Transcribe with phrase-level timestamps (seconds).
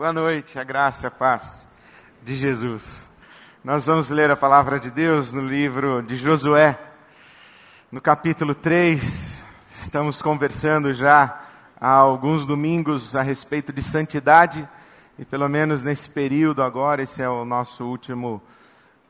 [0.00, 1.68] Boa noite, a graça e a paz
[2.22, 3.06] de Jesus.
[3.62, 6.78] Nós vamos ler a palavra de Deus no livro de Josué,
[7.92, 9.44] no capítulo 3.
[9.70, 11.42] Estamos conversando já
[11.78, 14.66] há alguns domingos a respeito de santidade,
[15.18, 18.42] e pelo menos nesse período agora, esse é o nosso último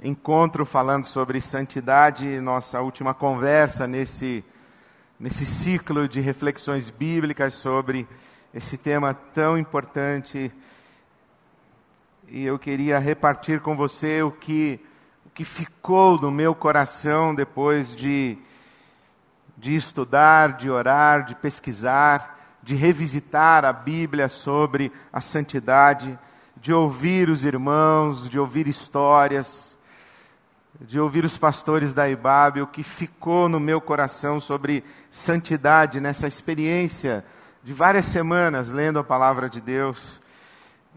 [0.02, 4.44] encontro falando sobre santidade, nossa última conversa nesse,
[5.20, 8.08] nesse ciclo de reflexões bíblicas sobre
[8.52, 10.52] esse tema tão importante
[12.30, 14.80] e eu queria repartir com você o que,
[15.26, 18.38] o que ficou no meu coração depois de,
[19.58, 26.16] de estudar, de orar, de pesquisar, de revisitar a Bíblia sobre a santidade,
[26.56, 29.76] de ouvir os irmãos, de ouvir histórias,
[30.80, 36.28] de ouvir os pastores da IBAB, o que ficou no meu coração sobre santidade nessa
[36.28, 37.24] experiência
[37.64, 40.19] de várias semanas lendo a palavra de Deus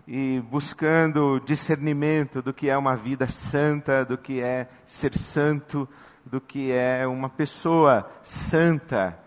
[0.08, 5.88] e buscando discernimento do que é uma vida santa, do que é ser santo,
[6.26, 9.18] do que é uma pessoa santa.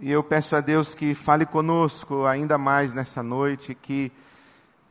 [0.00, 4.12] E eu peço a Deus que fale conosco ainda mais nessa noite, que,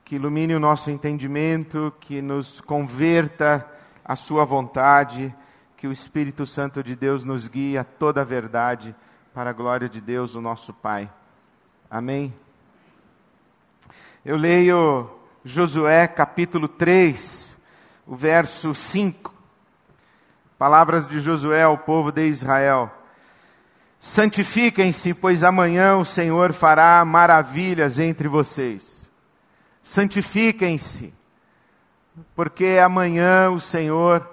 [0.03, 3.65] que ilumine o nosso entendimento, que nos converta
[4.03, 5.33] à Sua vontade,
[5.77, 8.93] que o Espírito Santo de Deus nos guie a toda a verdade,
[9.33, 11.09] para a glória de Deus, o nosso Pai.
[11.89, 12.46] Amém.
[14.27, 15.09] Eu leio
[15.45, 17.57] Josué capítulo 3,
[18.05, 19.33] o verso 5.
[20.57, 22.91] Palavras de Josué ao povo de Israel.
[23.97, 29.09] Santifiquem-se, pois amanhã o Senhor fará maravilhas entre vocês.
[29.81, 31.13] Santifiquem-se,
[32.35, 34.29] porque amanhã o Senhor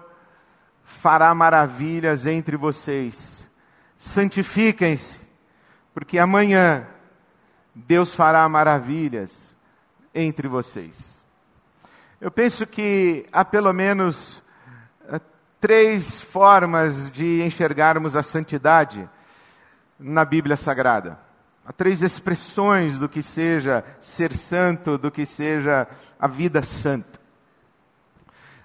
[0.83, 3.49] fará maravilhas entre vocês.
[3.97, 5.21] Santifiquem-se,
[5.95, 6.85] porque amanhã
[7.77, 9.54] Deus fará maravilhas
[10.15, 11.25] entre vocês.
[12.21, 14.39] Eu penso que há pelo menos
[15.09, 15.21] uh,
[15.61, 19.09] três formas de enxergarmos a santidade
[19.99, 21.19] na Bíblia Sagrada.
[21.67, 27.19] Há três expressões do que seja ser santo, do que seja a vida santa.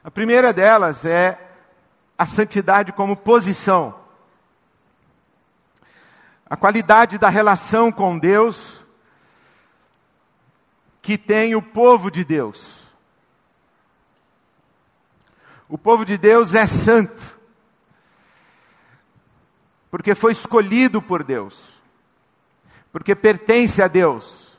[0.03, 1.37] A primeira delas é
[2.17, 3.95] a santidade como posição.
[6.49, 8.78] A qualidade da relação com Deus
[11.01, 12.79] que tem o povo de Deus.
[15.67, 17.39] O povo de Deus é santo,
[19.91, 21.79] porque foi escolhido por Deus,
[22.91, 24.57] porque pertence a Deus.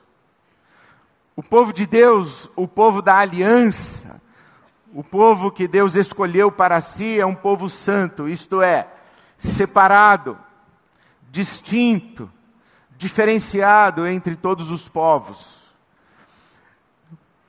[1.35, 4.21] O povo de Deus, o povo da aliança,
[4.93, 8.87] o povo que Deus escolheu para si é um povo santo, isto é,
[9.37, 10.37] separado,
[11.29, 12.31] distinto,
[12.97, 15.60] diferenciado entre todos os povos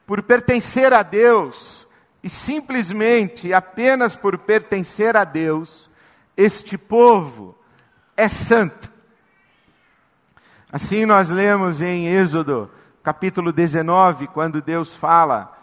[0.06, 1.86] por pertencer a Deus,
[2.22, 5.90] e simplesmente apenas por pertencer a Deus,
[6.36, 7.56] este povo
[8.16, 8.90] é santo.
[10.70, 12.70] Assim nós lemos em Êxodo,
[13.02, 15.58] capítulo 19, quando Deus fala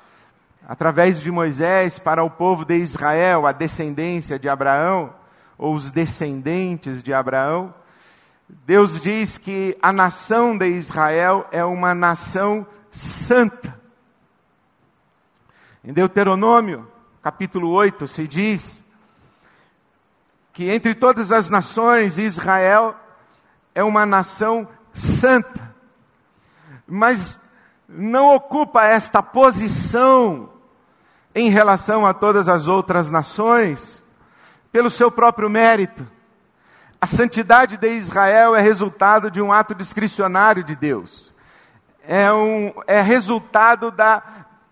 [0.67, 5.15] através de Moisés para o povo de Israel, a descendência de Abraão,
[5.57, 7.73] ou os descendentes de Abraão,
[8.47, 13.78] Deus diz que a nação de Israel é uma nação santa.
[15.81, 16.85] Em Deuteronômio,
[17.21, 18.83] capítulo 8, se diz
[20.51, 22.93] que entre todas as nações, Israel
[23.73, 25.73] é uma nação santa,
[26.85, 27.39] mas
[27.87, 30.49] não ocupa esta posição
[31.33, 34.03] em relação a todas as outras nações
[34.73, 36.05] pelo seu próprio mérito.
[36.99, 41.33] A santidade de Israel é resultado de um ato discricionário de Deus.
[42.03, 44.21] É, um, é resultado da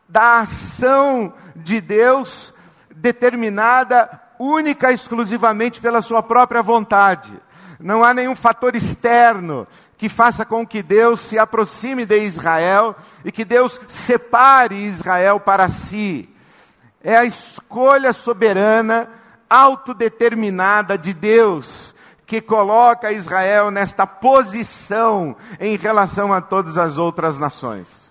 [0.07, 2.53] da ação de Deus
[2.95, 7.31] determinada única e exclusivamente pela sua própria vontade.
[7.79, 13.31] Não há nenhum fator externo que faça com que Deus se aproxime de Israel e
[13.31, 16.29] que Deus separe Israel para si.
[17.03, 19.09] É a escolha soberana,
[19.49, 21.95] autodeterminada de Deus
[22.25, 28.06] que coloca Israel nesta posição em relação a todas as outras nações.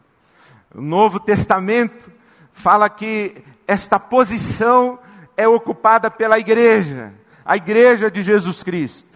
[0.77, 2.13] O Novo Testamento
[2.53, 4.99] fala que esta posição
[5.35, 7.15] é ocupada pela igreja,
[7.47, 9.09] a igreja de Jesus Cristo.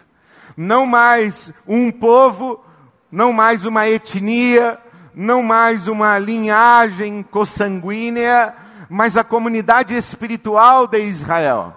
[0.56, 2.64] Não mais um povo,
[3.12, 4.78] não mais uma etnia,
[5.14, 8.54] não mais uma linhagem consanguínea,
[8.88, 11.76] mas a comunidade espiritual de Israel.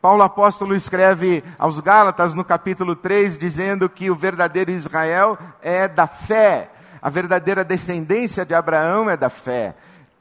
[0.00, 6.06] Paulo apóstolo escreve aos Gálatas no capítulo 3 dizendo que o verdadeiro Israel é da
[6.06, 6.70] fé,
[7.00, 9.74] A verdadeira descendência de Abraão é da fé.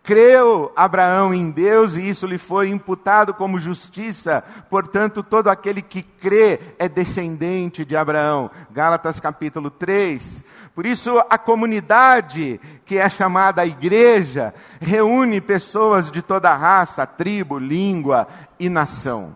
[0.05, 6.03] Creu Abraão em Deus e isso lhe foi imputado como justiça, portanto, todo aquele que
[6.03, 8.51] crê é descendente de Abraão.
[8.71, 10.43] Gálatas capítulo 3.
[10.75, 17.57] Por isso, a comunidade, que é chamada a igreja, reúne pessoas de toda raça, tribo,
[17.57, 18.27] língua
[18.59, 19.35] e nação.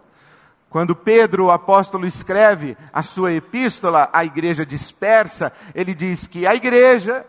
[0.69, 6.53] Quando Pedro, o apóstolo, escreve a sua epístola à igreja dispersa, ele diz que a
[6.53, 7.25] igreja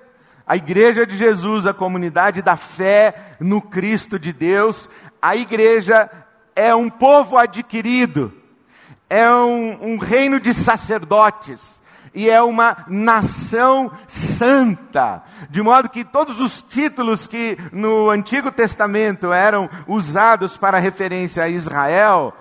[0.47, 4.91] a igreja de Jesus, a comunidade da fé no Cristo de Deus,
[5.23, 6.11] a igreja
[6.57, 8.33] é um povo adquirido,
[9.09, 11.81] é um, um reino de sacerdotes,
[12.13, 19.33] e é uma nação santa, de modo que todos os títulos que no Antigo Testamento
[19.33, 22.35] eram usados para referência a Israel,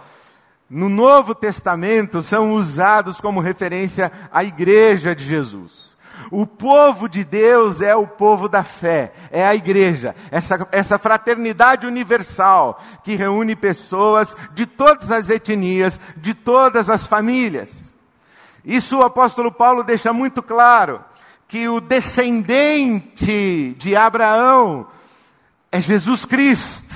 [0.70, 5.90] no Novo Testamento são usados como referência à igreja de Jesus.
[6.32, 11.88] O povo de Deus é o povo da fé, é a igreja, essa, essa fraternidade
[11.88, 17.96] universal que reúne pessoas de todas as etnias, de todas as famílias.
[18.64, 21.04] Isso o apóstolo Paulo deixa muito claro,
[21.48, 24.86] que o descendente de Abraão
[25.72, 26.89] é Jesus Cristo.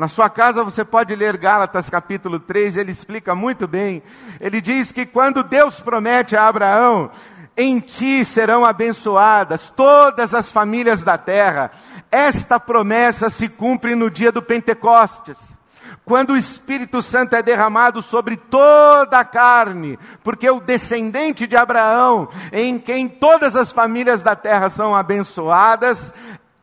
[0.00, 4.02] Na sua casa você pode ler Gálatas capítulo 3, ele explica muito bem.
[4.40, 7.10] Ele diz que quando Deus promete a Abraão
[7.54, 11.70] em ti serão abençoadas todas as famílias da terra.
[12.10, 15.58] Esta promessa se cumpre no dia do Pentecostes
[16.02, 22.26] quando o Espírito Santo é derramado sobre toda a carne, porque o descendente de Abraão,
[22.52, 26.14] em quem todas as famílias da terra são abençoadas,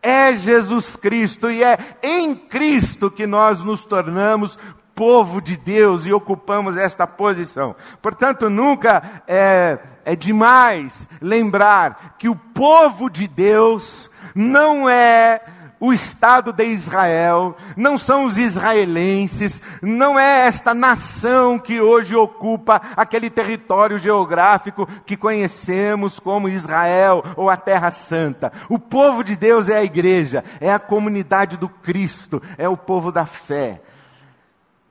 [0.02, 4.58] é Jesus Cristo, e é em Cristo que nós nos tornamos
[4.98, 7.76] povo de Deus e ocupamos esta posição.
[8.02, 15.40] Portanto, nunca é, é demais lembrar que o povo de Deus não é
[15.80, 22.82] o Estado de Israel, não são os israelenses, não é esta nação que hoje ocupa
[22.96, 28.52] aquele território geográfico que conhecemos como Israel ou a Terra Santa.
[28.70, 33.12] O povo de Deus é a igreja, é a comunidade do Cristo, é o povo
[33.12, 33.82] da fé.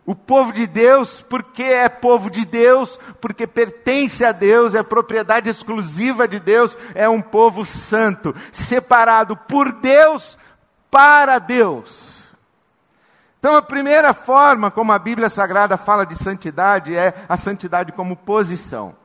[0.06, 5.50] O povo de Deus, porque é povo de Deus, porque pertence a Deus, é propriedade
[5.50, 10.38] exclusiva de Deus, é um povo santo, separado por Deus
[10.90, 12.16] para Deus.
[13.38, 18.16] Então, a primeira forma como a Bíblia Sagrada fala de santidade é a santidade como
[18.16, 18.96] posição.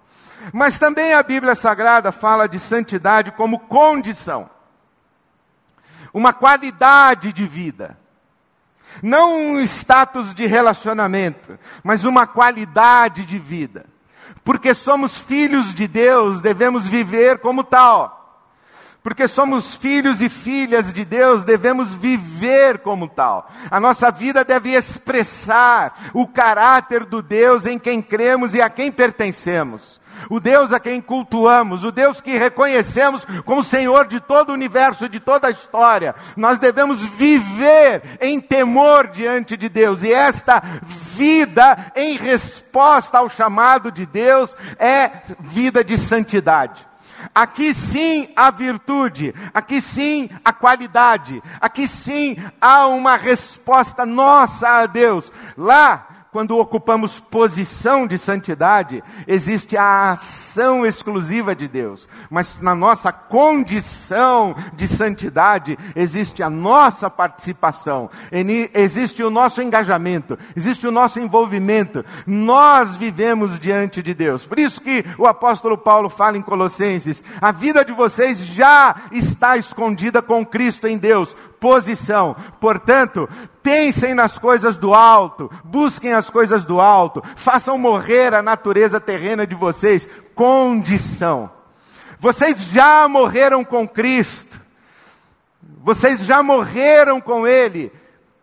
[0.52, 4.50] Mas também a Bíblia Sagrada fala de santidade como condição,
[6.14, 7.98] uma qualidade de vida.
[9.02, 13.86] Não um status de relacionamento, mas uma qualidade de vida.
[14.44, 18.21] Porque somos filhos de Deus, devemos viver como tal.
[19.04, 23.50] Porque somos filhos e filhas de Deus, devemos viver como tal.
[23.70, 28.92] A nossa vida deve expressar o caráter do Deus em quem cremos e a quem
[28.92, 34.54] pertencemos o Deus a quem cultuamos, o Deus que reconhecemos como Senhor de todo o
[34.54, 36.16] universo de toda a história.
[36.36, 43.92] Nós devemos viver em temor diante de Deus, e esta vida em resposta ao chamado
[43.92, 46.91] de Deus é vida de santidade.
[47.34, 54.86] Aqui sim há virtude, aqui sim há qualidade, aqui sim há uma resposta nossa a
[54.86, 55.32] Deus.
[55.58, 62.08] Lá quando ocupamos posição de santidade, existe a ação exclusiva de Deus.
[62.30, 68.10] Mas na nossa condição de santidade, existe a nossa participação,
[68.74, 72.06] existe o nosso engajamento, existe o nosso envolvimento.
[72.26, 74.46] Nós vivemos diante de Deus.
[74.46, 79.58] Por isso que o apóstolo Paulo fala em Colossenses: a vida de vocês já está
[79.58, 82.36] escondida com Cristo em Deus posição.
[82.60, 83.30] Portanto,
[83.62, 89.46] pensem nas coisas do alto, busquem as coisas do alto, façam morrer a natureza terrena
[89.46, 90.10] de vocês.
[90.34, 91.52] Condição.
[92.20, 94.60] Vocês já morreram com Cristo.
[95.84, 97.92] Vocês já morreram com Ele.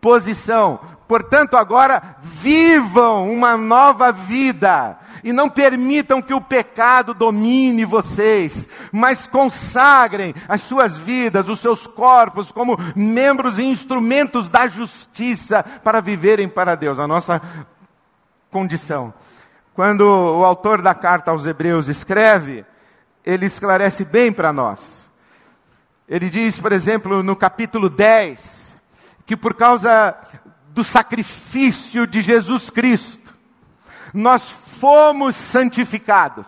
[0.01, 0.79] Posição.
[1.07, 9.27] Portanto, agora vivam uma nova vida e não permitam que o pecado domine vocês, mas
[9.27, 16.47] consagrem as suas vidas, os seus corpos como membros e instrumentos da justiça para viverem
[16.47, 17.41] para Deus, a nossa
[18.49, 19.13] condição.
[19.73, 22.65] Quando o autor da carta aos Hebreus escreve,
[23.25, 25.09] ele esclarece bem para nós.
[26.07, 28.68] Ele diz, por exemplo, no capítulo 10,
[29.29, 30.17] que por causa
[30.69, 33.35] do sacrifício de Jesus Cristo,
[34.11, 36.47] nós fomos santificados.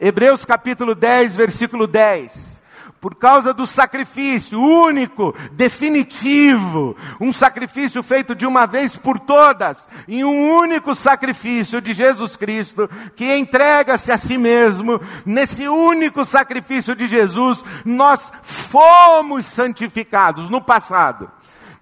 [0.00, 2.62] Hebreus capítulo 10, versículo 10.
[2.98, 10.22] por causa do sacrifício único, definitivo, um sacrifício feito de uma vez por todas, em
[10.22, 17.08] um único sacrifício de Jesus Cristo, que entrega-se a si mesmo, nesse único sacrifício de
[17.08, 21.28] Jesus, nós fomos santificados no passado.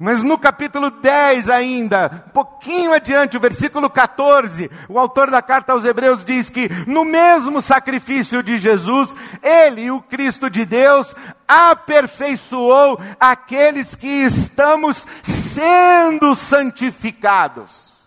[0.02, 5.74] Mas no capítulo 10 ainda, um pouquinho adiante, o versículo 14, o autor da carta
[5.74, 11.14] aos Hebreus diz que no mesmo sacrifício de Jesus, ele, o Cristo de Deus,
[11.46, 18.02] aperfeiçoou aqueles que estamos sendo santificados.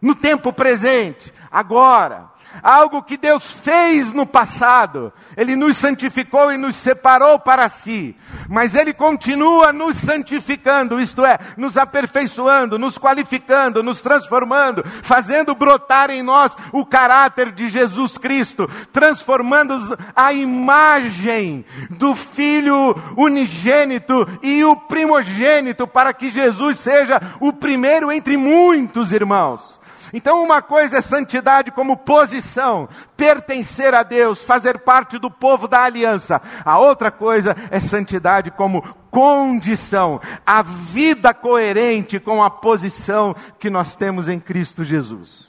[0.00, 2.30] No tempo presente, agora
[2.62, 5.12] algo que Deus fez no passado.
[5.36, 8.16] Ele nos santificou e nos separou para si,
[8.48, 16.10] mas Ele continua nos santificando, isto é, nos aperfeiçoando, nos qualificando, nos transformando, fazendo brotar
[16.10, 24.76] em nós o caráter de Jesus Cristo, transformando a imagem do Filho unigênito e o
[24.76, 29.77] primogênito, para que Jesus seja o primeiro entre muitos irmãos.
[30.12, 35.82] Então, uma coisa é santidade como posição, pertencer a Deus, fazer parte do povo da
[35.82, 36.40] aliança.
[36.64, 43.96] A outra coisa é santidade como condição, a vida coerente com a posição que nós
[43.96, 45.47] temos em Cristo Jesus.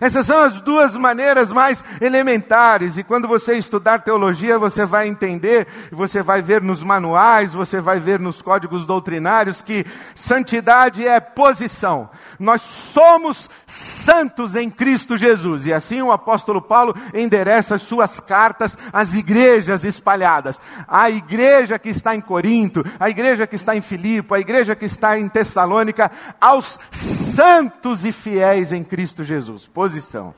[0.00, 5.66] Essas são as duas maneiras mais elementares, e quando você estudar teologia, você vai entender,
[5.90, 9.84] você vai ver nos manuais, você vai ver nos códigos doutrinários que
[10.14, 12.08] santidade é posição.
[12.38, 18.76] Nós somos santos em Cristo Jesus, e assim o apóstolo Paulo endereça as suas cartas
[18.92, 20.60] às igrejas espalhadas.
[20.88, 24.84] A igreja que está em Corinto, a igreja que está em Filipe, a igreja que
[24.84, 26.10] está em Tessalônica,
[26.40, 30.34] aos santos e fiéis em Cristo Jesus posição,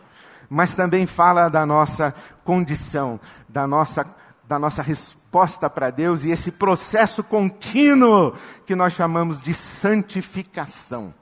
[0.50, 2.12] mas também fala da nossa
[2.42, 4.04] condição, da nossa,
[4.42, 8.34] da nossa resposta para Deus e esse processo contínuo
[8.66, 11.14] que nós chamamos de santificação.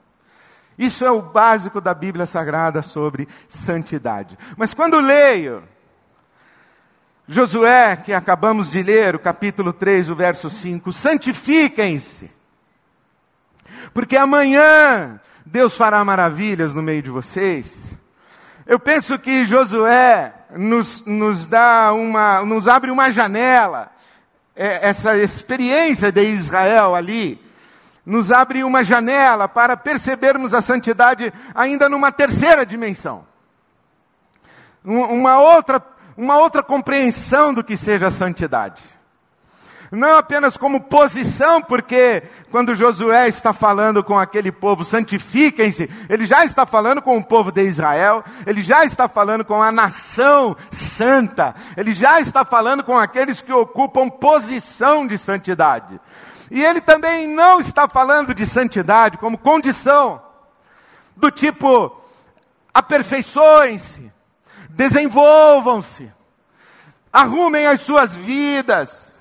[0.75, 4.35] Isso é o básico da Bíblia Sagrada sobre santidade.
[4.57, 5.61] Mas quando leio
[7.27, 12.31] Josué, que acabamos de ler, o capítulo 3, o verso 5, santifiquem-se,
[13.93, 17.94] porque amanhã Deus fará maravilhas no meio de vocês.
[18.65, 23.91] Eu penso que Josué nos, nos dá uma, nos abre uma janela,
[24.55, 27.39] é, essa experiência de Israel ali,
[28.03, 33.25] nos abre uma janela para percebermos a santidade ainda numa terceira dimensão.
[34.83, 35.81] Uma outra,
[36.15, 38.94] uma outra compreensão do que seja a santidade
[39.91, 46.45] não apenas como posição, porque quando Josué está falando com aquele povo, santifiquem-se, ele já
[46.45, 51.53] está falando com o povo de Israel, ele já está falando com a nação santa,
[51.77, 55.99] ele já está falando com aqueles que ocupam posição de santidade.
[56.49, 60.21] E ele também não está falando de santidade como condição,
[61.15, 61.95] do tipo,
[62.73, 64.11] aperfeiçoem-se,
[64.69, 66.11] desenvolvam-se,
[67.11, 69.14] arrumem as suas vidas,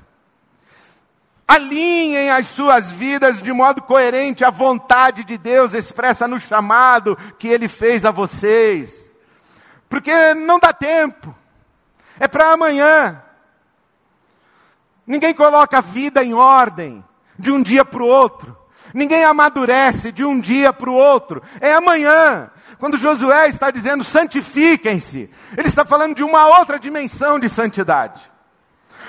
[1.46, 7.48] Alinhem as suas vidas de modo coerente à vontade de Deus expressa no chamado que
[7.48, 9.12] Ele fez a vocês.
[9.88, 11.34] Porque não dá tempo.
[12.18, 13.22] É para amanhã.
[15.06, 17.04] Ninguém coloca a vida em ordem
[17.38, 18.56] de um dia para o outro.
[18.94, 21.42] Ninguém amadurece de um dia para o outro.
[21.60, 22.50] É amanhã.
[22.78, 28.33] Quando Josué está dizendo santifiquem-se, ele está falando de uma outra dimensão de santidade.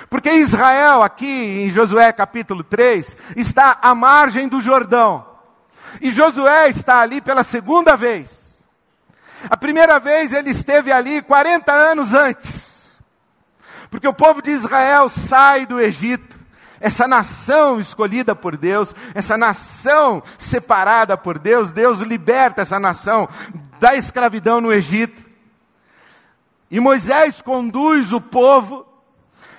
[0.08, 5.26] Porque Israel, aqui em Josué capítulo 3, está à margem do Jordão.
[6.00, 8.62] E Josué está ali pela segunda vez.
[9.48, 12.90] A primeira vez ele esteve ali 40 anos antes.
[13.90, 16.36] Porque o povo de Israel sai do Egito.
[16.78, 23.26] Essa nação escolhida por Deus, essa nação separada por Deus, Deus liberta essa nação
[23.80, 25.24] da escravidão no Egito.
[26.70, 28.86] E Moisés conduz o povo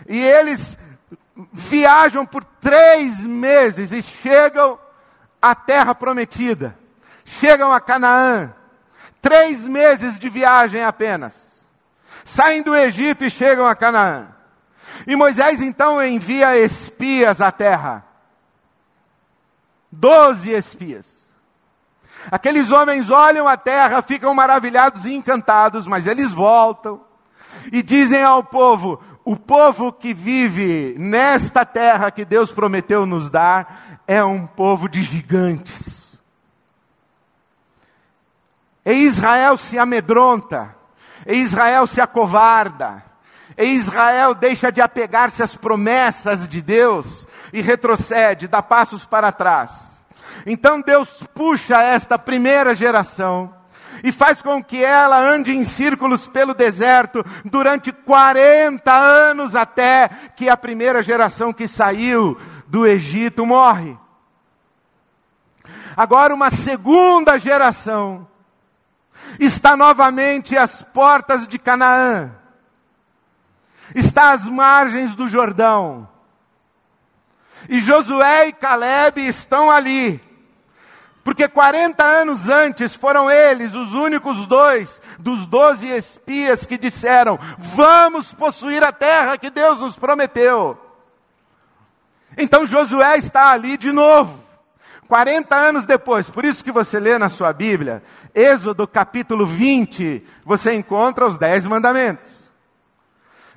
[0.08, 0.78] e eles
[1.54, 4.80] viajam por três meses e chegam
[5.42, 6.78] à terra prometida.
[7.26, 8.54] Chegam a Canaã.
[9.22, 11.68] Três meses de viagem apenas.
[12.24, 14.28] Saem do Egito e chegam a Canaã.
[15.06, 18.06] E Moisés então envia espias à terra.
[19.92, 21.28] Doze espias.
[22.32, 27.02] Aqueles homens olham a terra, ficam maravilhados e encantados, mas eles voltam
[27.72, 34.00] e dizem ao povo: o povo que vive nesta terra que Deus prometeu nos dar
[34.08, 36.18] é um povo de gigantes.
[38.86, 40.74] E Israel se amedronta,
[41.26, 43.04] e Israel se acovarda,
[43.58, 50.00] E Israel deixa de apegar-se às promessas de Deus e retrocede, dá passos para trás.
[50.46, 53.57] Então Deus puxa esta primeira geração
[54.04, 60.50] e faz com que ela ande em círculos pelo deserto durante 40 anos até que
[60.50, 62.38] a primeira geração que saiu
[62.68, 63.98] do Egito morre.
[65.96, 68.28] Agora, uma segunda geração
[69.40, 72.32] está novamente às portas de Canaã,
[73.96, 76.08] está às margens do Jordão.
[77.68, 80.22] E Josué e Caleb estão ali,
[81.28, 88.34] porque 40 anos antes foram eles os únicos dois dos doze espias que disseram: Vamos
[88.34, 90.80] possuir a terra que Deus nos prometeu.
[92.38, 94.42] Então Josué está ali de novo.
[95.10, 98.02] 40 anos depois, por isso que você lê na sua Bíblia,
[98.34, 102.50] Êxodo capítulo 20, você encontra os dez mandamentos.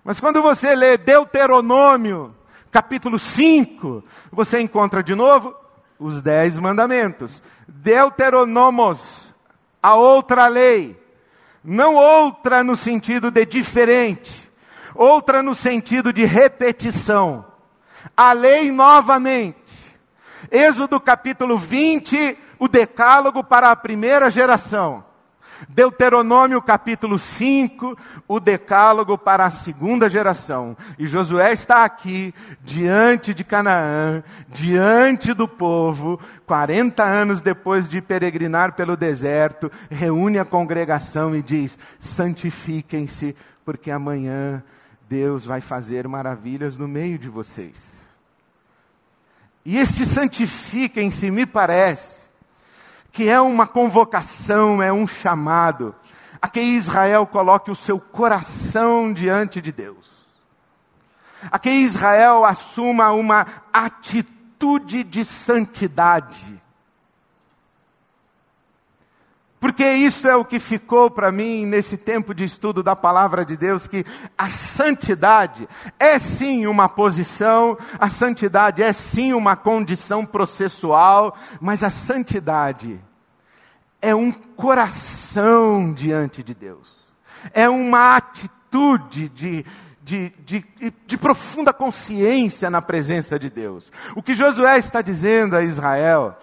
[0.03, 2.35] Mas quando você lê Deuteronômio
[2.73, 5.60] capítulo 5, você encontra de novo
[6.01, 7.43] os dez mandamentos.
[7.69, 9.33] Deuteronomos,
[9.81, 11.01] a outra lei,
[11.63, 14.51] não outra no sentido de diferente,
[14.95, 17.47] outra no sentido de repetição.
[18.17, 19.61] A lei novamente
[20.51, 25.05] Êxodo capítulo 20, o decálogo para a primeira geração.
[25.69, 30.77] Deuteronômio capítulo 5, o decálogo para a segunda geração.
[30.99, 38.73] E Josué está aqui, diante de Canaã, diante do povo, 40 anos depois de peregrinar
[38.73, 44.63] pelo deserto, reúne a congregação e diz: santifiquem-se, porque amanhã
[45.09, 48.01] Deus vai fazer maravilhas no meio de vocês.
[49.65, 52.30] E este santifiquem-se, me parece,
[53.13, 55.95] que é uma convocação, é um chamado
[56.41, 60.11] a que Israel coloque o seu coração diante de Deus.
[61.51, 66.61] A que Israel assuma uma atitude de santidade.
[69.59, 73.59] Porque isso é o que ficou para mim nesse tempo de estudo da palavra de
[73.59, 74.07] Deus, que
[74.39, 81.91] a santidade é sim uma posição, a santidade é sim uma condição processual, mas a
[81.91, 82.99] santidade
[84.01, 86.93] é um coração diante de Deus.
[87.53, 89.65] É uma atitude de,
[90.03, 90.65] de, de,
[91.07, 93.93] de, profunda consciência na presença de Deus.
[94.15, 96.37] O que Josué está dizendo a Israel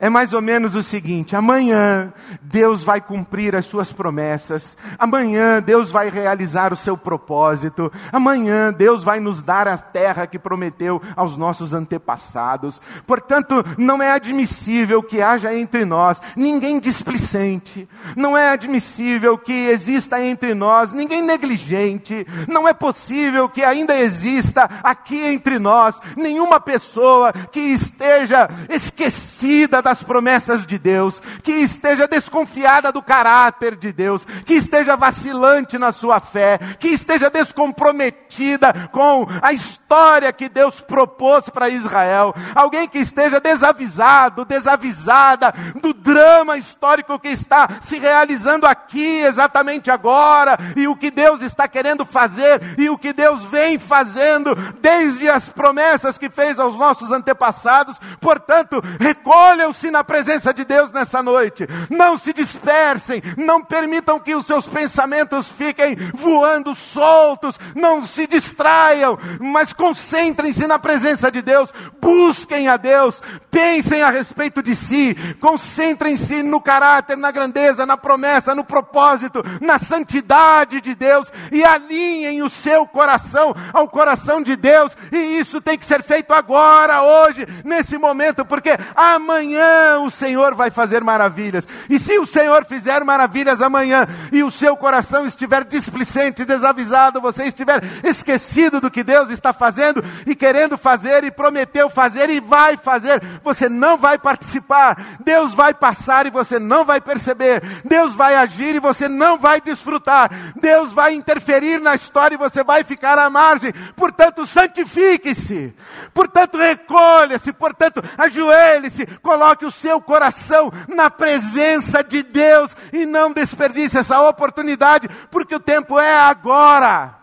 [0.00, 5.90] é mais ou menos o seguinte: amanhã Deus vai cumprir as suas promessas, amanhã Deus
[5.90, 11.36] vai realizar o seu propósito, amanhã Deus vai nos dar a terra que prometeu aos
[11.36, 12.80] nossos antepassados.
[13.06, 20.22] Portanto, não é admissível que haja entre nós ninguém displicente, não é admissível que exista
[20.22, 27.32] entre nós ninguém negligente, não é possível que ainda exista aqui entre nós nenhuma pessoa
[27.32, 34.52] que esteja esquecida das promessas de Deus, que esteja desconfiada do caráter de Deus, que
[34.52, 41.70] esteja vacilante na sua fé, que esteja descomprometida com a história que Deus propôs para
[41.70, 49.90] Israel, alguém que esteja desavisado, desavisada do drama histórico que está se realizando aqui exatamente
[49.90, 55.30] agora, e o que Deus está querendo fazer, e o que Deus vem fazendo desde
[55.30, 57.98] as promessas que fez aos nossos antepassados.
[58.20, 61.66] Portanto, recolha o se na presença de Deus nessa noite.
[61.88, 69.18] Não se dispersem, não permitam que os seus pensamentos fiquem voando soltos, não se distraiam,
[69.40, 76.42] mas concentrem-se na presença de Deus, busquem a Deus, pensem a respeito de si, concentrem-se
[76.42, 82.50] no caráter, na grandeza, na promessa, no propósito, na santidade de Deus e alinhem o
[82.50, 87.96] seu coração ao coração de Deus, e isso tem que ser feito agora, hoje, nesse
[87.96, 91.68] momento, porque amanhã amanhã o Senhor vai fazer maravilhas.
[91.88, 97.44] E se o Senhor fizer maravilhas amanhã e o seu coração estiver displicente, desavisado, você
[97.44, 102.76] estiver esquecido do que Deus está fazendo e querendo fazer e prometeu fazer e vai
[102.76, 104.96] fazer, você não vai participar.
[105.20, 107.62] Deus vai passar e você não vai perceber.
[107.84, 110.30] Deus vai agir e você não vai desfrutar.
[110.60, 113.72] Deus vai interferir na história e você vai ficar à margem.
[113.96, 115.74] Portanto, santifique-se.
[116.14, 117.52] Portanto, recolha-se.
[117.52, 119.06] Portanto, ajoelhe-se.
[119.22, 125.54] Coloque Coloque o seu coração na presença de Deus e não desperdice essa oportunidade, porque
[125.54, 127.16] o tempo é agora.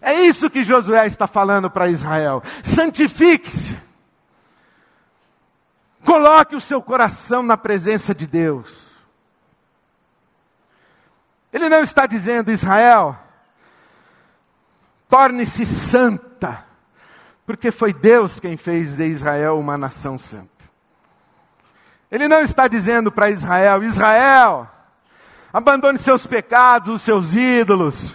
[0.00, 2.42] É isso que Josué está falando para Israel.
[2.62, 3.78] Santifique-se.
[6.04, 8.84] Coloque o seu coração na presença de Deus.
[11.50, 13.16] Ele não está dizendo, Israel,
[15.08, 16.62] torne-se santa,
[17.46, 20.53] porque foi Deus quem fez de Israel uma nação santa.
[22.14, 24.70] Ele não está dizendo para Israel: Israel,
[25.52, 28.14] abandone seus pecados, os seus ídolos,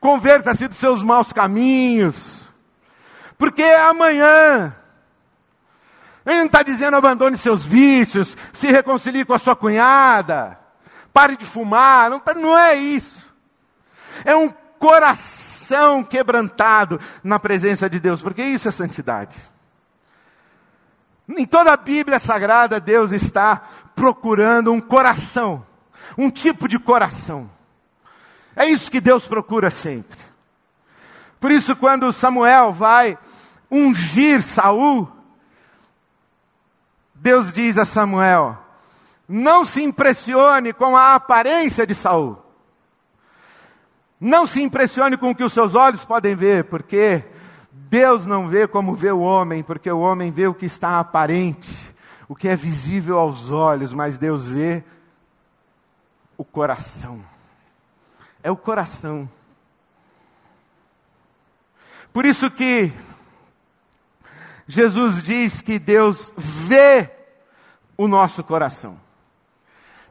[0.00, 2.48] converta-se dos seus maus caminhos,
[3.36, 4.74] porque amanhã
[6.24, 10.58] ele não está dizendo abandone seus vícios, se reconcilie com a sua cunhada,
[11.12, 13.30] pare de fumar, não, tá, não é isso.
[14.24, 19.36] É um coração quebrantado na presença de Deus, porque isso é santidade.
[21.28, 23.62] Em toda a Bíblia Sagrada, Deus está
[23.94, 25.64] procurando um coração,
[26.16, 27.50] um tipo de coração.
[28.56, 30.18] É isso que Deus procura sempre.
[31.38, 33.18] Por isso, quando Samuel vai
[33.70, 35.08] ungir Saul,
[37.14, 38.58] Deus diz a Samuel:
[39.28, 42.38] não se impressione com a aparência de Saul.
[44.18, 47.22] Não se impressione com o que os seus olhos podem ver, porque
[47.86, 51.70] Deus não vê como vê o homem, porque o homem vê o que está aparente,
[52.28, 54.82] o que é visível aos olhos, mas Deus vê
[56.36, 57.24] o coração.
[58.42, 59.28] É o coração.
[62.12, 62.92] Por isso que
[64.66, 67.10] Jesus diz que Deus vê
[67.96, 68.98] o nosso coração.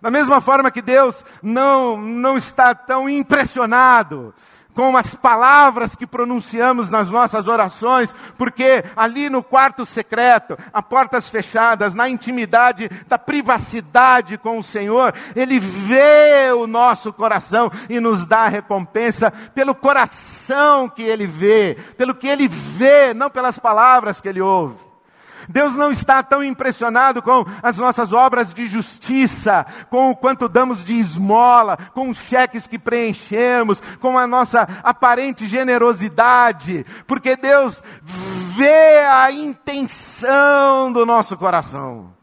[0.02, 4.34] Da mesma forma que Deus não, não está tão impressionado
[4.78, 11.28] com as palavras que pronunciamos nas nossas orações, porque ali no quarto secreto, a portas
[11.28, 18.28] fechadas, na intimidade da privacidade com o Senhor, Ele vê o nosso coração e nos
[18.28, 24.22] dá a recompensa pelo coração que Ele vê, pelo que Ele vê, não pelas palavras
[24.22, 24.87] que Ele ouve.
[25.48, 30.84] Deus não está tão impressionado com as nossas obras de justiça, com o quanto damos
[30.84, 39.00] de esmola, com os cheques que preenchemos, com a nossa aparente generosidade, porque Deus vê
[39.12, 42.17] a intenção do nosso coração.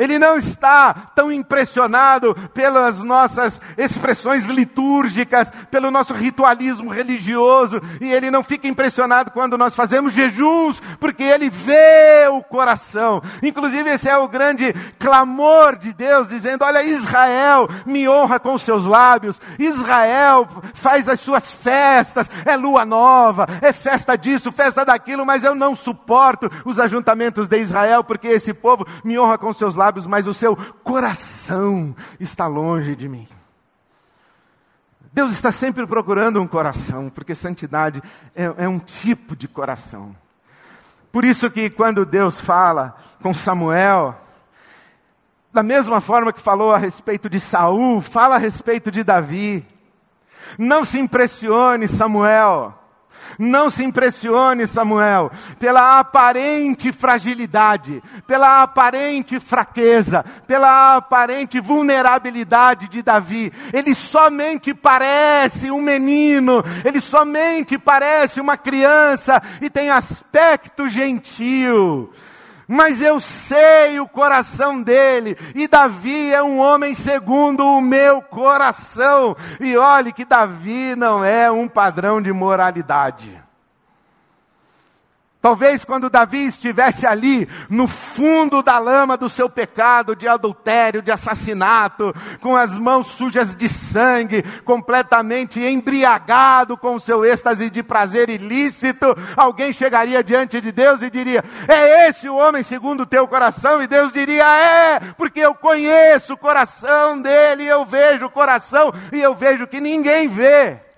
[0.00, 8.30] Ele não está tão impressionado pelas nossas expressões litúrgicas, pelo nosso ritualismo religioso, e ele
[8.30, 13.22] não fica impressionado quando nós fazemos jejuns, porque ele vê o coração.
[13.42, 18.86] Inclusive, esse é o grande clamor de Deus, dizendo: Olha, Israel me honra com seus
[18.86, 25.44] lábios, Israel faz as suas festas, é lua nova, é festa disso, festa daquilo, mas
[25.44, 29.89] eu não suporto os ajuntamentos de Israel, porque esse povo me honra com seus lábios
[29.90, 33.26] lábios, mas o seu coração está longe de mim.
[35.12, 38.00] Deus está sempre procurando um coração, porque santidade
[38.34, 40.14] é, é um tipo de coração.
[41.10, 44.16] Por isso que quando Deus fala com Samuel,
[45.52, 49.66] da mesma forma que falou a respeito de Saul, fala a respeito de Davi.
[50.56, 52.79] Não se impressione, Samuel.
[53.38, 63.52] Não se impressione, Samuel, pela aparente fragilidade, pela aparente fraqueza, pela aparente vulnerabilidade de Davi.
[63.72, 72.10] Ele somente parece um menino, ele somente parece uma criança e tem aspecto gentil
[72.72, 79.36] mas eu sei o coração dele, e Davi é um homem segundo o meu coração.
[79.58, 83.49] E olhe que Davi não é um padrão de moralidade.
[85.40, 91.10] Talvez quando Davi estivesse ali, no fundo da lama do seu pecado de adultério, de
[91.10, 98.28] assassinato, com as mãos sujas de sangue, completamente embriagado com o seu êxtase de prazer
[98.28, 103.26] ilícito, alguém chegaria diante de Deus e diria: É esse o homem segundo o teu
[103.26, 103.82] coração?
[103.82, 109.18] E Deus diria: É, porque eu conheço o coração dele, eu vejo o coração e
[109.18, 110.89] eu vejo que ninguém vê.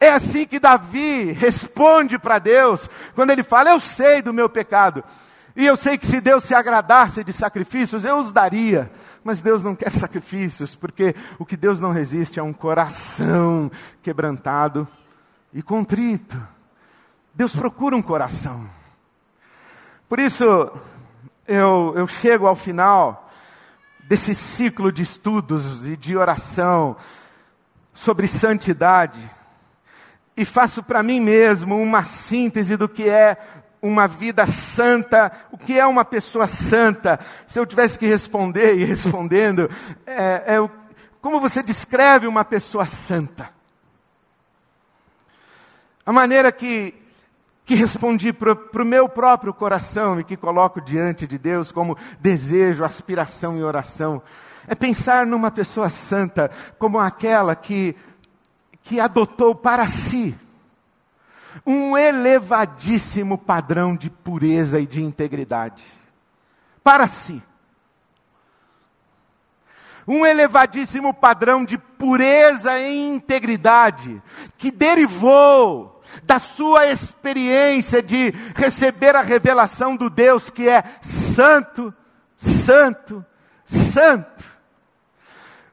[0.00, 5.04] É assim que Davi responde para Deus, quando ele fala: Eu sei do meu pecado,
[5.54, 8.90] e eu sei que se Deus se agradasse de sacrifícios, eu os daria.
[9.22, 13.70] Mas Deus não quer sacrifícios, porque o que Deus não resiste é um coração
[14.02, 14.88] quebrantado
[15.52, 16.40] e contrito.
[17.34, 18.66] Deus procura um coração.
[20.08, 20.44] Por isso,
[21.46, 23.28] eu, eu chego ao final
[24.00, 26.96] desse ciclo de estudos e de oração
[27.92, 29.30] sobre santidade
[30.40, 33.36] e faço para mim mesmo uma síntese do que é
[33.82, 37.20] uma vida santa, o que é uma pessoa santa.
[37.46, 39.68] Se eu tivesse que responder e respondendo,
[40.06, 40.70] é, é,
[41.20, 43.50] como você descreve uma pessoa santa?
[46.06, 46.94] A maneira que,
[47.62, 52.82] que respondi para o meu próprio coração e que coloco diante de Deus como desejo,
[52.82, 54.22] aspiração e oração,
[54.66, 57.94] é pensar numa pessoa santa como aquela que
[58.82, 60.36] que adotou para si
[61.66, 65.84] um elevadíssimo padrão de pureza e de integridade
[66.82, 67.42] para si.
[70.06, 74.20] Um elevadíssimo padrão de pureza e integridade
[74.58, 81.94] que derivou da sua experiência de receber a revelação do Deus que é santo,
[82.36, 83.24] santo,
[83.64, 84.49] santo.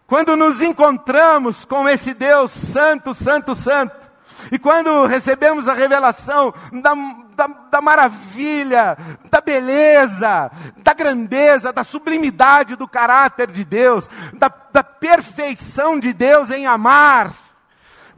[0.07, 4.09] Quando nos encontramos com esse Deus santo, santo, santo,
[4.49, 6.93] e quando recebemos a revelação da,
[7.35, 8.97] da, da, maravilha,
[9.29, 16.51] da beleza, da grandeza, da sublimidade do caráter de Deus, da, da perfeição de Deus
[16.51, 17.33] em amar,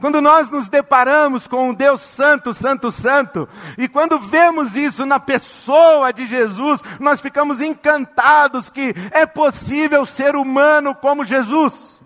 [0.00, 5.20] quando nós nos deparamos com um Deus Santo, Santo, Santo, e quando vemos isso na
[5.20, 12.00] pessoa de Jesus, nós ficamos encantados que é possível ser humano como Jesus,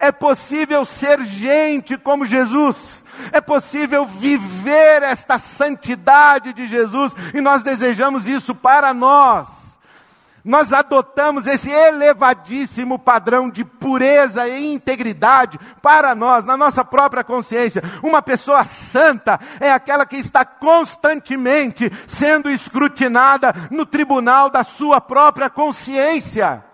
[0.00, 7.62] é possível ser gente como Jesus, é possível viver esta santidade de Jesus, e nós
[7.62, 9.57] desejamos isso para nós
[10.44, 17.82] nós adotamos esse elevadíssimo padrão de pureza e integridade para nós, na nossa própria consciência.
[18.02, 25.50] Uma pessoa santa é aquela que está constantemente sendo escrutinada no tribunal da sua própria
[25.50, 26.67] consciência.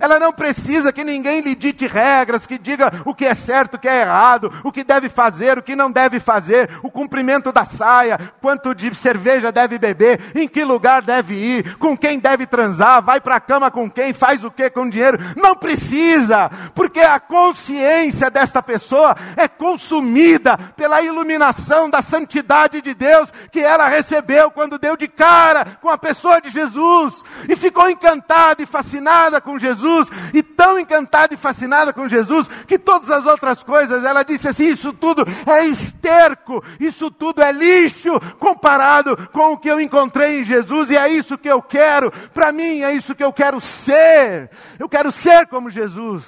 [0.00, 3.78] Ela não precisa que ninguém lhe dite regras, que diga o que é certo, o
[3.78, 7.64] que é errado, o que deve fazer, o que não deve fazer, o cumprimento da
[7.64, 13.02] saia, quanto de cerveja deve beber, em que lugar deve ir, com quem deve transar,
[13.02, 15.18] vai para a cama com quem, faz o que com dinheiro.
[15.36, 23.32] Não precisa, porque a consciência desta pessoa é consumida pela iluminação da santidade de Deus
[23.50, 28.62] que ela recebeu quando deu de cara com a pessoa de Jesus e ficou encantada
[28.62, 33.26] e fascinada com Jesus Jesus, e tão encantada e fascinada com Jesus, que todas as
[33.26, 39.52] outras coisas, ela disse assim: Isso tudo é esterco, isso tudo é lixo, comparado com
[39.52, 42.92] o que eu encontrei em Jesus, e é isso que eu quero, para mim é
[42.92, 46.24] isso que eu quero ser, eu quero ser como Jesus.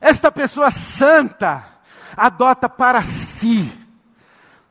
[0.00, 1.64] Esta pessoa santa
[2.16, 3.72] adota para si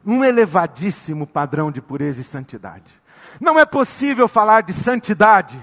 [0.05, 3.03] um elevadíssimo padrão de pureza e santidade.
[3.39, 5.59] Não é possível falar de santidade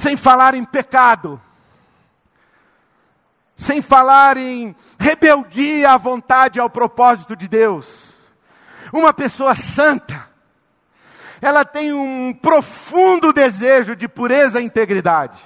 [0.00, 1.38] sem falar em pecado,
[3.54, 8.14] sem falar em rebeldia à vontade e ao propósito de Deus.
[8.94, 10.26] Uma pessoa santa,
[11.38, 15.38] ela tem um profundo desejo de pureza e integridade.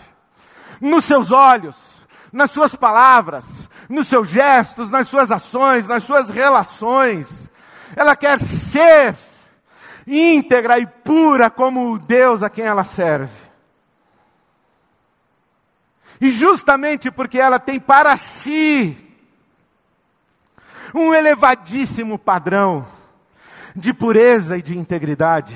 [0.81, 7.51] Nos seus olhos, nas suas palavras, nos seus gestos, nas suas ações, nas suas relações.
[7.97, 9.17] Ela quer ser
[10.07, 13.43] íntegra e pura como o Deus a quem ela serve.
[16.24, 18.96] E justamente porque ela tem para si
[20.94, 22.87] um elevadíssimo padrão
[23.76, 25.54] de pureza e de integridade,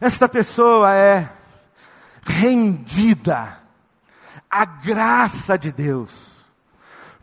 [0.00, 1.30] esta pessoa é
[2.24, 3.60] rendida
[4.50, 6.44] à graça de Deus.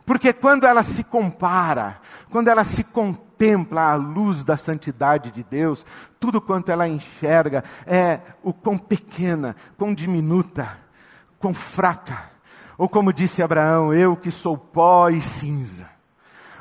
[0.06, 2.00] Porque quando ela se compara,
[2.30, 5.84] quando ela se contempla à luz da santidade de Deus,
[6.18, 10.85] tudo quanto ela enxerga é o quão pequena, quão diminuta,
[11.38, 12.30] quão fraca.
[12.78, 15.96] Ou como disse Abraão, eu que sou pó e cinza.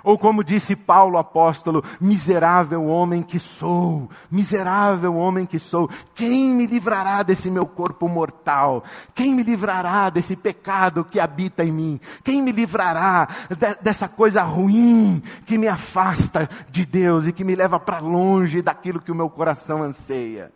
[0.05, 6.67] Ou como disse Paulo apóstolo, miserável homem que sou, miserável homem que sou, quem me
[6.67, 8.83] livrará desse meu corpo mortal?
[9.15, 11.99] Quem me livrará desse pecado que habita em mim?
[12.23, 17.55] Quem me livrará de, dessa coisa ruim que me afasta de Deus e que me
[17.55, 20.51] leva para longe daquilo que o meu coração anseia?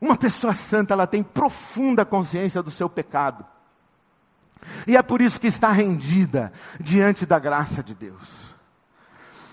[0.00, 3.44] Uma pessoa santa, ela tem profunda consciência do seu pecado.
[4.86, 8.48] E é por isso que está rendida diante da graça de Deus.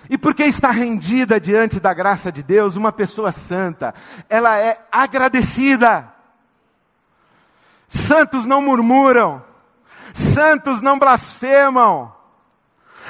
[0.07, 3.93] E porque está rendida diante da graça de Deus, uma pessoa santa,
[4.29, 6.13] ela é agradecida.
[7.87, 9.43] Santos não murmuram,
[10.13, 12.13] santos não blasfemam,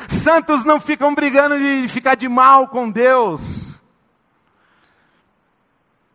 [0.07, 3.64] santos não ficam brigando de ficar de mal com Deus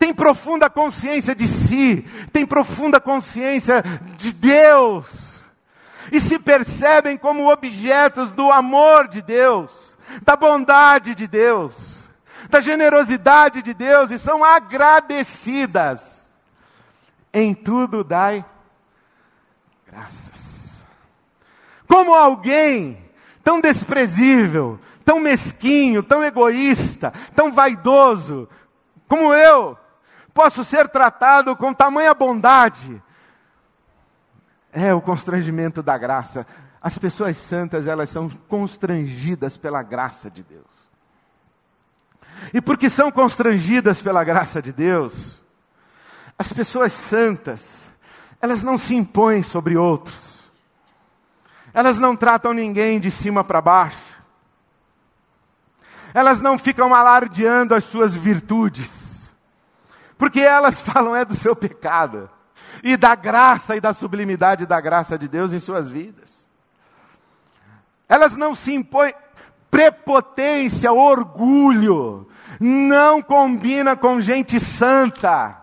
[0.01, 3.85] tem profunda consciência de si, tem profunda consciência
[4.17, 5.07] de Deus,
[6.11, 11.99] e se percebem como objetos do amor de Deus, da bondade de Deus,
[12.49, 16.31] da generosidade de Deus, e são agradecidas.
[17.33, 18.43] Em tudo dai
[19.87, 20.83] graças.
[21.87, 22.99] Como alguém
[23.45, 28.49] tão desprezível, tão mesquinho, tão egoísta, tão vaidoso,
[29.07, 29.77] como eu,
[30.35, 33.03] posso ser tratado com tamanha bondade.
[34.73, 36.47] É o constrangimento da graça.
[36.81, 40.89] As pessoas santas, elas são constrangidas pela graça de Deus.
[42.55, 45.41] E porque são constrangidas pela graça de Deus,
[46.39, 47.91] as pessoas santas,
[48.41, 50.41] elas não se impõem sobre outros.
[51.75, 54.11] Elas não tratam ninguém de cima para baixo.
[56.15, 59.10] Elas não ficam alardeando as suas virtudes.
[60.21, 62.29] Porque elas falam é do seu pecado
[62.85, 66.47] e da graça e da sublimidade da graça de Deus em suas vidas.
[68.07, 69.15] Elas não se impõem
[69.71, 72.29] prepotência, orgulho,
[72.61, 75.57] não combina com gente santa.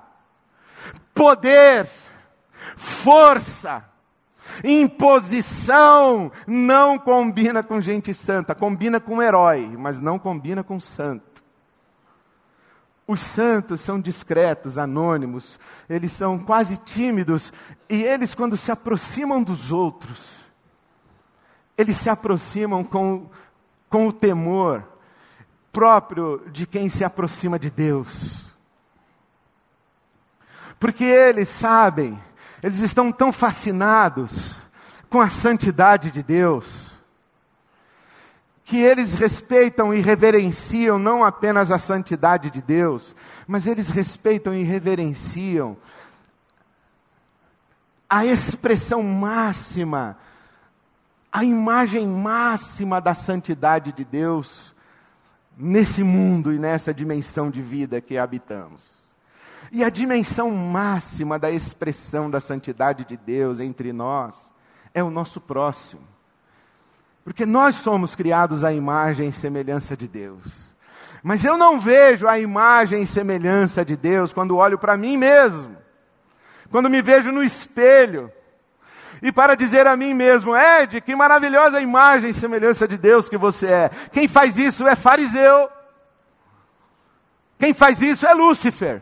[1.14, 1.88] Poder,
[2.76, 3.84] força,
[4.64, 11.37] imposição não combina com gente santa, combina com herói, mas não combina com santo.
[13.08, 15.58] Os santos são discretos, anônimos,
[15.90, 17.54] eles são quase tímidos,
[17.88, 20.40] e eles, quando se aproximam dos outros,
[21.78, 23.30] eles se aproximam com,
[23.90, 24.84] com o temor
[25.72, 28.54] próprio de quem se aproxima de Deus.
[30.78, 32.22] Porque eles sabem,
[32.62, 34.54] eles estão tão fascinados
[35.10, 36.87] com a santidade de Deus,
[38.68, 43.16] que eles respeitam e reverenciam não apenas a santidade de Deus,
[43.48, 45.78] mas eles respeitam e reverenciam
[48.10, 50.18] a expressão máxima,
[51.32, 54.76] a imagem máxima da santidade de Deus
[55.58, 58.98] nesse mundo e nessa dimensão de vida que habitamos.
[59.72, 64.54] E a dimensão máxima da expressão da santidade de Deus entre nós
[64.94, 66.17] é o nosso próximo.
[67.28, 70.74] Porque nós somos criados à imagem e semelhança de Deus.
[71.22, 75.76] Mas eu não vejo a imagem e semelhança de Deus quando olho para mim mesmo.
[76.72, 78.32] Quando me vejo no espelho.
[79.22, 83.36] E para dizer a mim mesmo, Ed, que maravilhosa imagem e semelhança de Deus que
[83.36, 83.92] você é.
[84.14, 85.70] Quem faz isso é fariseu.
[87.60, 89.02] Quem faz isso é Lúcifer.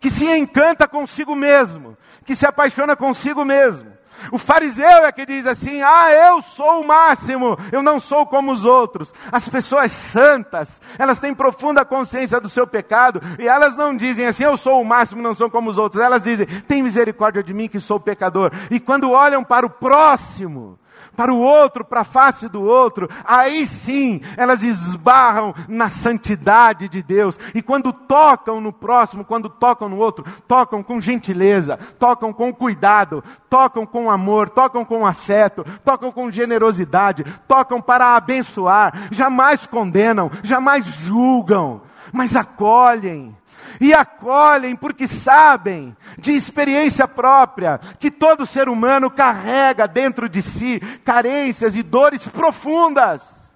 [0.00, 1.96] Que se encanta consigo mesmo.
[2.24, 3.96] Que se apaixona consigo mesmo.
[4.32, 8.52] O fariseu é que diz assim: ah, eu sou o máximo, eu não sou como
[8.52, 9.12] os outros.
[9.30, 14.44] As pessoas santas, elas têm profunda consciência do seu pecado e elas não dizem assim:
[14.44, 16.02] eu sou o máximo, não sou como os outros.
[16.02, 18.52] Elas dizem: tem misericórdia de mim que sou pecador.
[18.70, 20.78] E quando olham para o próximo,
[21.16, 27.02] para o outro, para a face do outro, aí sim elas esbarram na santidade de
[27.02, 27.38] Deus.
[27.54, 33.22] E quando tocam no próximo, quando tocam no outro, tocam com gentileza, tocam com cuidado,
[33.48, 40.84] tocam com amor, tocam com afeto, tocam com generosidade, tocam para abençoar, jamais condenam, jamais
[40.86, 41.80] julgam,
[42.12, 43.37] mas acolhem
[43.80, 50.80] e acolhem porque sabem de experiência própria que todo ser humano carrega dentro de si
[51.04, 53.47] carências e dores profundas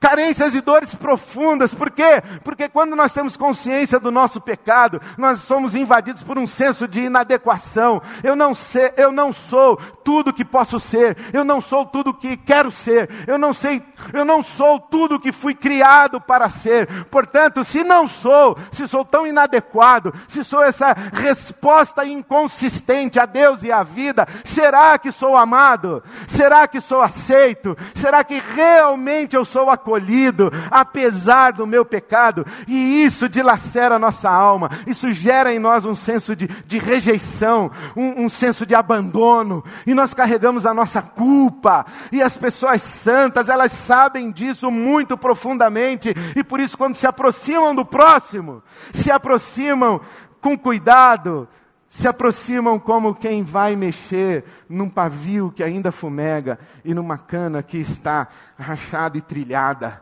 [0.00, 1.74] carências e dores profundas.
[1.74, 2.22] Por quê?
[2.44, 7.02] Porque quando nós temos consciência do nosso pecado, nós somos invadidos por um senso de
[7.02, 8.00] inadequação.
[8.22, 11.16] Eu não sei, eu não sou tudo que posso ser.
[11.32, 13.10] Eu não sou tudo que quero ser.
[13.26, 13.82] Eu não sei,
[14.12, 17.04] eu não sou tudo que fui criado para ser.
[17.06, 23.62] Portanto, se não sou, se sou tão inadequado, se sou essa resposta inconsistente a Deus
[23.62, 26.02] e à vida, será que sou amado?
[26.28, 27.76] Será que sou aceito?
[27.94, 29.85] Será que realmente eu sou acolhido?
[29.86, 35.84] Escolhido, apesar do meu pecado, e isso dilacera a nossa alma, isso gera em nós
[35.84, 41.00] um senso de, de rejeição, um, um senso de abandono, e nós carregamos a nossa
[41.00, 47.06] culpa, e as pessoas santas, elas sabem disso muito profundamente, e por isso, quando se
[47.06, 50.00] aproximam do próximo, se aproximam
[50.40, 51.48] com cuidado,
[51.88, 57.78] se aproximam como quem vai mexer num pavio que ainda fumega e numa cana que
[57.78, 60.00] está rachada e trilhada.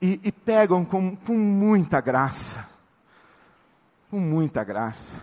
[0.00, 2.66] E, e pegam com, com muita graça.
[4.10, 5.16] Com muita graça.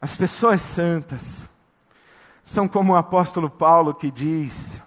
[0.00, 1.42] As pessoas santas
[2.44, 4.82] são como o apóstolo Paulo que diz: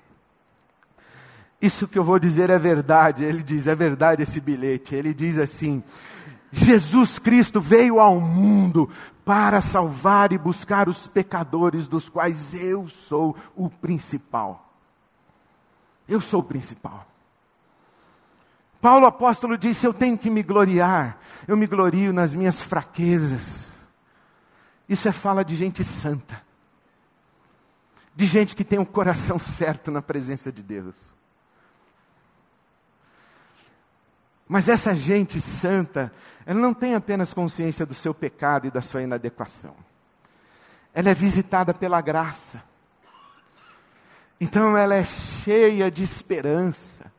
[1.61, 3.23] Isso que eu vou dizer é verdade.
[3.23, 4.93] Ele diz: É verdade esse bilhete.
[4.93, 5.81] Ele diz assim:
[6.51, 8.89] Jesus Cristo veio ao mundo
[9.25, 14.73] para salvar e buscar os pecadores, dos quais eu sou o principal.
[16.07, 17.07] Eu sou o principal.
[18.79, 21.17] Paulo apóstolo disse: Eu tenho que me gloriar,
[21.47, 23.73] eu me glorio nas minhas fraquezas.
[24.87, 26.39] Isso é fala de gente santa,
[28.15, 31.14] de gente que tem o um coração certo na presença de Deus.
[34.47, 36.11] Mas essa gente santa,
[36.45, 39.75] ela não tem apenas consciência do seu pecado e da sua inadequação.
[40.93, 42.63] Ela é visitada pela graça.
[44.39, 47.11] Então ela é cheia de esperança,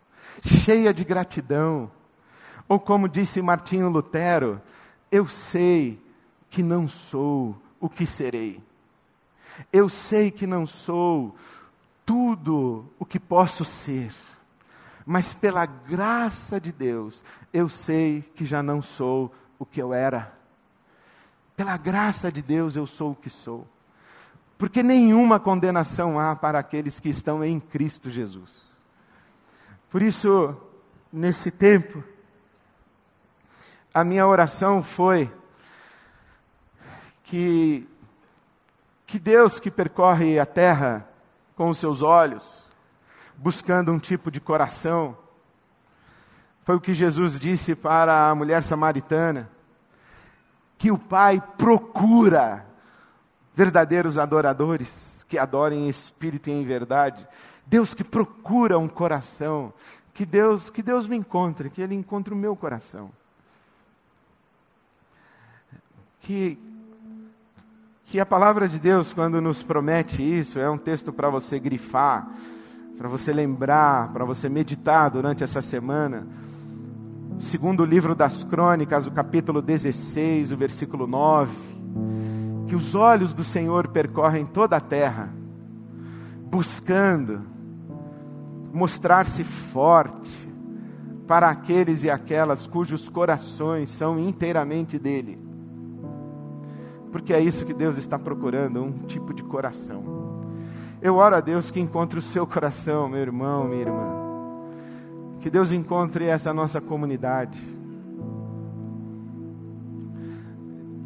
[0.44, 1.90] cheia de gratidão.
[2.68, 4.60] Ou como disse Martinho Lutero,
[5.10, 6.00] eu sei
[6.48, 8.62] que não sou o que serei.
[9.72, 11.34] Eu sei que não sou
[12.04, 14.12] tudo o que posso ser,
[15.06, 20.36] mas pela graça de Deus, eu sei que já não sou o que eu era.
[21.56, 23.64] Pela graça de Deus, eu sou o que sou.
[24.58, 28.62] Porque nenhuma condenação há para aqueles que estão em Cristo Jesus.
[29.88, 30.56] Por isso,
[31.12, 32.02] nesse tempo,
[33.94, 35.32] a minha oração foi
[37.22, 37.88] que,
[39.06, 41.08] que Deus que percorre a terra
[41.54, 42.65] com os seus olhos,
[43.36, 45.16] buscando um tipo de coração.
[46.64, 49.48] Foi o que Jesus disse para a mulher samaritana,
[50.78, 52.66] que o Pai procura
[53.54, 57.26] verdadeiros adoradores que adorem em espírito e em verdade.
[57.66, 59.72] Deus que procura um coração,
[60.12, 63.10] que Deus, que Deus me encontre, que ele encontre o meu coração.
[66.20, 66.58] Que
[68.06, 72.30] que a palavra de Deus, quando nos promete isso, é um texto para você grifar,
[72.96, 76.26] para você lembrar, para você meditar durante essa semana.
[77.38, 81.54] Segundo o livro das Crônicas, o capítulo 16, o versículo 9,
[82.66, 85.32] que os olhos do Senhor percorrem toda a terra,
[86.50, 87.42] buscando
[88.72, 90.46] mostrar-se forte
[91.26, 95.46] para aqueles e aquelas cujos corações são inteiramente dele
[97.16, 100.25] porque é isso que Deus está procurando, um tipo de coração.
[101.00, 104.26] Eu oro a Deus que encontre o seu coração, meu irmão, minha irmã.
[105.40, 107.58] Que Deus encontre essa nossa comunidade.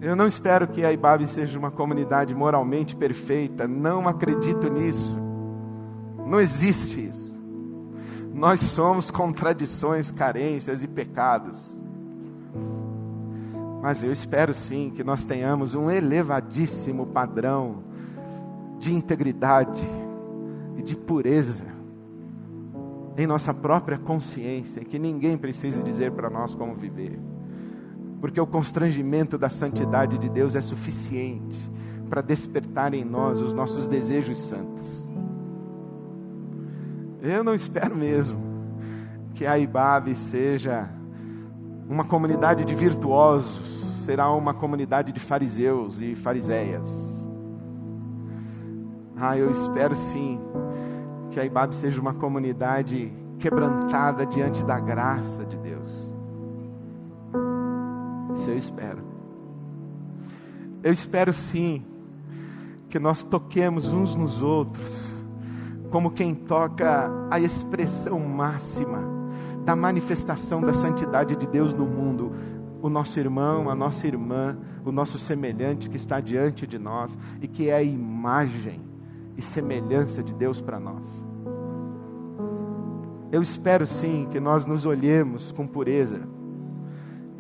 [0.01, 5.19] Eu não espero que a Ibabe seja uma comunidade moralmente perfeita, não acredito nisso.
[6.25, 7.39] Não existe isso.
[8.33, 11.77] Nós somos contradições, carências e pecados.
[13.83, 17.83] Mas eu espero sim que nós tenhamos um elevadíssimo padrão
[18.81, 19.87] de integridade
[20.77, 21.67] e de pureza
[23.17, 27.21] em nossa própria consciência, que ninguém precise dizer para nós como viver,
[28.21, 31.71] porque o constrangimento da santidade de Deus é suficiente
[32.09, 35.09] para despertar em nós os nossos desejos santos.
[37.21, 38.41] Eu não espero mesmo
[39.35, 40.91] que a Ibabe seja
[41.87, 47.20] uma comunidade de virtuosos, será uma comunidade de fariseus e fariseias.
[49.23, 50.41] Ah, eu espero sim
[51.31, 56.11] que a Ibabe seja uma comunidade quebrantada diante da graça de Deus.
[58.35, 59.03] Isso eu espero.
[60.83, 61.85] Eu espero sim
[62.89, 65.07] que nós toquemos uns nos outros,
[65.91, 69.01] como quem toca a expressão máxima
[69.67, 72.33] da manifestação da santidade de Deus no mundo.
[72.81, 77.47] O nosso irmão, a nossa irmã, o nosso semelhante que está diante de nós e
[77.47, 78.89] que é a imagem
[79.37, 81.25] e semelhança de Deus para nós.
[83.33, 86.21] Eu espero sim que nós nos olhemos com pureza,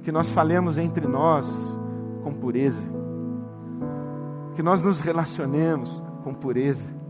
[0.03, 1.51] que nós falemos entre nós
[2.22, 2.88] com pureza,
[4.55, 7.01] que nós nos relacionemos com pureza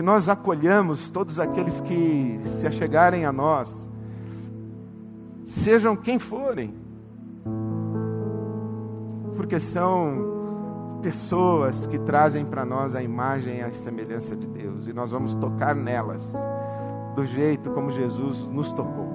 [0.00, 3.88] que nós acolhamos todos aqueles que se achegarem a nós,
[5.44, 6.74] sejam quem forem,
[9.36, 10.39] porque são
[11.00, 15.34] pessoas que trazem para nós a imagem e a semelhança de Deus, e nós vamos
[15.34, 16.34] tocar nelas
[17.14, 19.10] do jeito como Jesus nos tocou.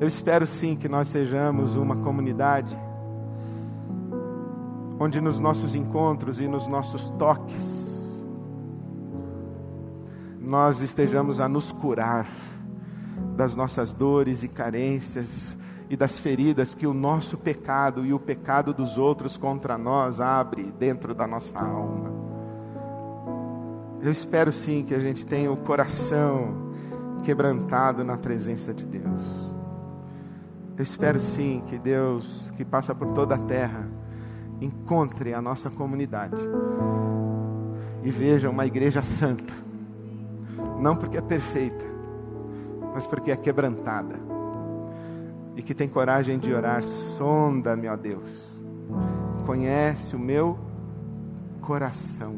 [0.00, 2.78] Eu espero sim que nós sejamos uma comunidade
[4.98, 7.84] onde nos nossos encontros e nos nossos toques
[10.40, 12.28] nós estejamos a nos curar
[13.36, 15.56] das nossas dores e carências
[15.88, 20.72] e das feridas que o nosso pecado e o pecado dos outros contra nós abre
[20.72, 22.12] dentro da nossa alma.
[24.00, 26.72] Eu espero sim que a gente tenha o coração
[27.22, 29.54] quebrantado na presença de Deus.
[30.76, 33.88] Eu espero sim que Deus, que passa por toda a terra,
[34.60, 36.36] encontre a nossa comunidade
[38.02, 39.64] e veja uma igreja santa
[40.78, 41.84] não porque é perfeita,
[42.92, 44.33] mas porque é quebrantada.
[45.56, 48.54] E que tem coragem de orar, sonda-me, ó Deus.
[49.46, 50.58] Conhece o meu
[51.60, 52.36] coração.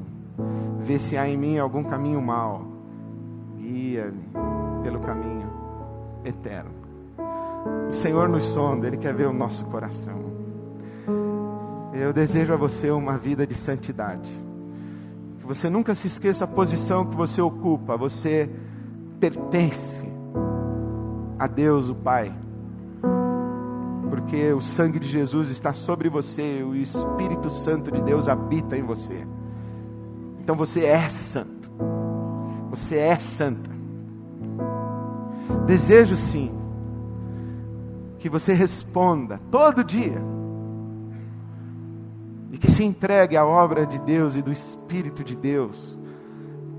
[0.81, 2.67] Vê se há em mim algum caminho mau.
[3.59, 4.29] Guia-me
[4.83, 5.51] pelo caminho
[6.25, 6.71] eterno.
[7.89, 10.27] O Senhor nos sonda, Ele quer ver o nosso coração.
[11.93, 14.31] Eu desejo a você uma vida de santidade
[15.39, 17.97] Que você nunca se esqueça a posição que você ocupa.
[17.97, 18.51] Você
[19.19, 20.05] pertence
[21.39, 22.35] a Deus, o Pai.
[24.17, 28.83] Porque o sangue de Jesus está sobre você, o Espírito Santo de Deus habita em
[28.83, 29.27] você.
[30.41, 31.71] Então você é santo.
[32.71, 33.71] Você é santa.
[35.67, 36.51] Desejo sim
[38.19, 40.23] que você responda todo dia
[42.51, 45.97] e que se entregue à obra de Deus e do Espírito de Deus,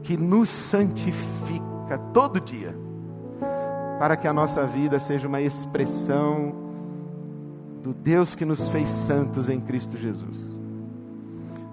[0.01, 2.75] que nos santifica todo dia,
[3.99, 6.66] para que a nossa vida seja uma expressão
[7.87, 10.37] do Deus que nos fez santos em Cristo Jesus.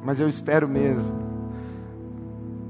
[0.04, 1.24] Mas eu espero mesmo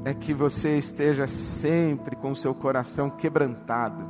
[0.03, 4.03] é que você esteja sempre com seu coração quebrantado,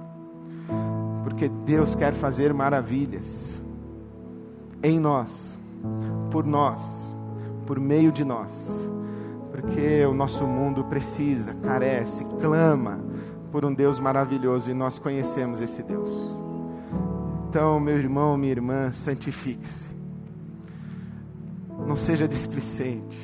[1.24, 3.60] porque Deus quer fazer maravilhas
[4.84, 5.58] em nós,
[6.30, 7.04] por nós,
[7.66, 8.70] por meio de nós,
[9.50, 13.00] porque o nosso mundo precisa, carece, clama
[13.50, 16.44] por um Deus maravilhoso e nós conhecemos esse Deus.
[17.54, 19.86] Então, meu irmão, minha irmã, santifique-se.
[21.86, 23.16] Não seja displicente,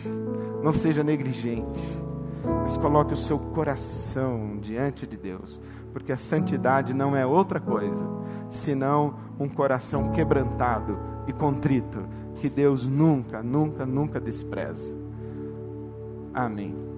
[0.62, 1.98] não seja negligente
[2.44, 5.60] mas coloque o seu coração diante de Deus,
[5.92, 8.06] porque a santidade não é outra coisa
[8.48, 12.04] senão um coração quebrantado e contrito,
[12.36, 14.94] que Deus nunca, nunca, nunca despreza.
[16.32, 16.89] Amém.